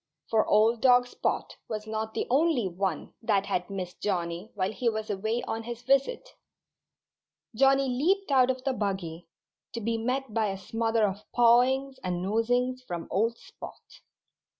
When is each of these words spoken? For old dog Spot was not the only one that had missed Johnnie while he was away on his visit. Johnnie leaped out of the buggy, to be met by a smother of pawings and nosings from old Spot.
For 0.31 0.47
old 0.47 0.81
dog 0.81 1.05
Spot 1.05 1.55
was 1.69 1.85
not 1.85 2.15
the 2.15 2.25
only 2.31 2.67
one 2.67 3.13
that 3.21 3.45
had 3.45 3.69
missed 3.69 4.01
Johnnie 4.01 4.49
while 4.55 4.71
he 4.71 4.89
was 4.89 5.11
away 5.11 5.43
on 5.43 5.61
his 5.61 5.83
visit. 5.83 6.27
Johnnie 7.53 7.87
leaped 7.87 8.31
out 8.31 8.49
of 8.49 8.63
the 8.63 8.73
buggy, 8.73 9.27
to 9.73 9.79
be 9.79 9.99
met 9.99 10.33
by 10.33 10.47
a 10.47 10.57
smother 10.57 11.05
of 11.07 11.31
pawings 11.35 11.99
and 12.03 12.19
nosings 12.23 12.81
from 12.81 13.07
old 13.11 13.37
Spot. 13.37 13.77